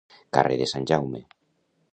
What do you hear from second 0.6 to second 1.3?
de Sant Jaume.